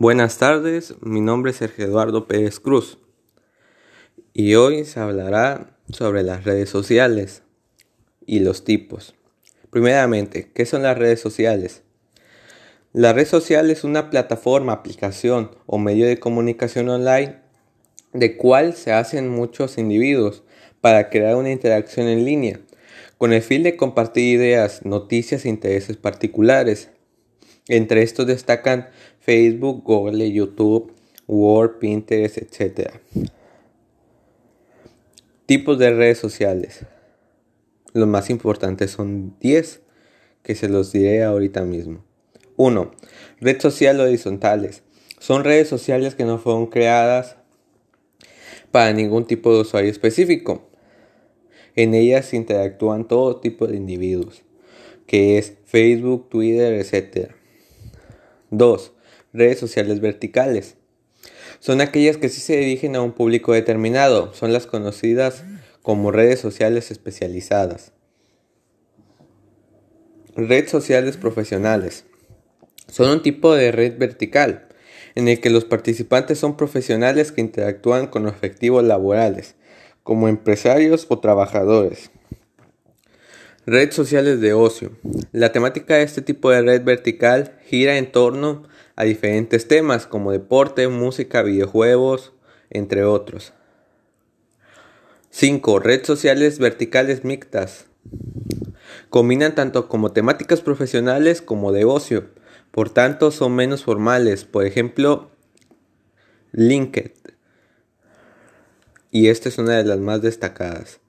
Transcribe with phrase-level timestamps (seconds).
[0.00, 2.98] Buenas tardes, mi nombre es Sergio Eduardo Pérez Cruz
[4.32, 7.42] y hoy se hablará sobre las redes sociales
[8.24, 9.16] y los tipos.
[9.70, 11.82] Primeramente, ¿qué son las redes sociales?
[12.92, 17.40] La red social es una plataforma, aplicación o medio de comunicación online
[18.12, 20.44] de cual se hacen muchos individuos
[20.80, 22.60] para crear una interacción en línea
[23.18, 26.88] con el fin de compartir ideas, noticias e intereses particulares.
[27.68, 28.88] Entre estos destacan
[29.20, 30.92] Facebook, Google, YouTube,
[31.26, 32.92] Word, Pinterest, etc.
[35.44, 36.86] Tipos de redes sociales.
[37.92, 39.82] Los más importantes son 10,
[40.42, 42.04] que se los diré ahorita mismo.
[42.56, 42.90] 1.
[43.40, 44.82] Red social horizontales.
[45.18, 47.36] Son redes sociales que no fueron creadas
[48.70, 50.68] para ningún tipo de usuario específico.
[51.76, 54.42] En ellas interactúan todo tipo de individuos,
[55.06, 57.37] que es Facebook, Twitter, etc.
[58.50, 58.92] 2
[59.32, 60.76] redes sociales verticales.
[61.60, 65.44] Son aquellas que sí se dirigen a un público determinado, son las conocidas
[65.82, 67.92] como redes sociales especializadas.
[70.36, 72.04] Redes sociales profesionales.
[72.86, 74.68] Son un tipo de red vertical
[75.14, 79.56] en el que los participantes son profesionales que interactúan con objetivos laborales,
[80.04, 82.12] como empresarios o trabajadores.
[83.70, 84.92] Redes sociales de ocio.
[85.30, 88.62] La temática de este tipo de red vertical gira en torno
[88.96, 92.32] a diferentes temas como deporte, música, videojuegos,
[92.70, 93.52] entre otros.
[95.28, 95.80] 5.
[95.80, 97.84] Redes sociales verticales mixtas.
[99.10, 102.30] Combinan tanto como temáticas profesionales como de ocio,
[102.70, 105.30] por tanto son menos formales, por ejemplo,
[106.52, 107.12] LinkedIn.
[109.10, 111.00] Y esta es una de las más destacadas.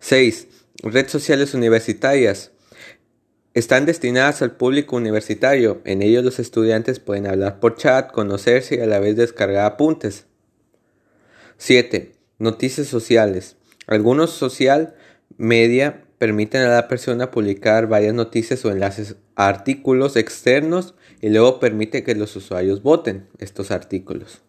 [0.00, 0.63] 6.
[0.82, 2.50] Redes sociales universitarias.
[3.54, 5.80] Están destinadas al público universitario.
[5.84, 10.26] En ellos los estudiantes pueden hablar por chat, conocerse y a la vez descargar apuntes.
[11.58, 12.12] 7.
[12.40, 13.56] Noticias sociales.
[13.86, 14.94] Algunos social
[15.36, 21.60] media permiten a la persona publicar varias noticias o enlaces a artículos externos y luego
[21.60, 24.42] permite que los usuarios voten estos artículos.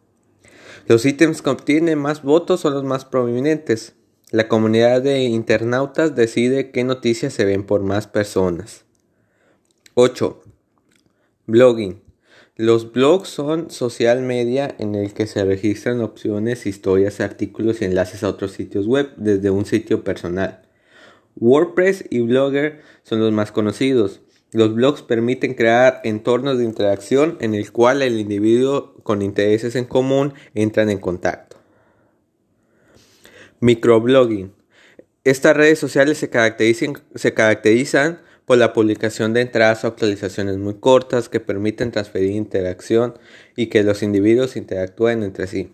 [0.87, 3.93] Los ítems que obtienen más votos son los más prominentes.
[4.31, 8.83] La comunidad de internautas decide qué noticias se ven por más personas.
[9.93, 10.41] 8.
[11.45, 12.01] Blogging.
[12.55, 18.23] Los blogs son social media en el que se registran opciones, historias, artículos y enlaces
[18.23, 20.63] a otros sitios web desde un sitio personal.
[21.35, 24.21] WordPress y Blogger son los más conocidos.
[24.51, 29.85] Los blogs permiten crear entornos de interacción en el cual el individuo con intereses en
[29.85, 31.57] común entran en contacto.
[33.65, 34.53] Microblogging.
[35.23, 41.39] Estas redes sociales se caracterizan, por la publicación de entradas o actualizaciones muy cortas que
[41.39, 43.17] permiten transferir interacción
[43.55, 45.71] y que los individuos interactúen entre sí.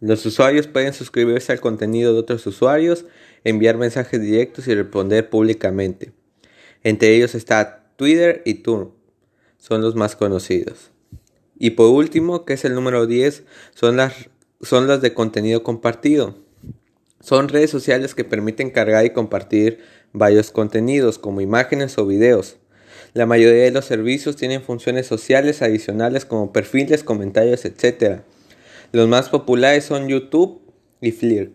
[0.00, 3.04] Los usuarios pueden suscribirse al contenido de otros usuarios,
[3.44, 6.10] enviar mensajes directos y responder públicamente.
[6.82, 8.90] Entre ellos está Twitter y Tumblr,
[9.58, 10.90] son los más conocidos.
[11.56, 13.44] Y por último, que es el número 10,
[13.76, 14.12] son las,
[14.60, 16.34] son las de contenido compartido.
[17.22, 19.78] Son redes sociales que permiten cargar y compartir
[20.12, 22.56] varios contenidos como imágenes o videos.
[23.14, 28.22] La mayoría de los servicios tienen funciones sociales adicionales como perfiles, comentarios, etc.
[28.90, 30.62] Los más populares son YouTube
[31.00, 31.52] y Flickr.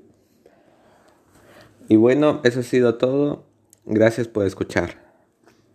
[1.90, 3.46] Y bueno, eso ha sido todo.
[3.86, 5.07] Gracias por escuchar.